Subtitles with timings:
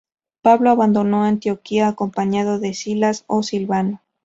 [0.41, 4.01] Pablo abandonó Antioquía acompañado de Silas o Silvano.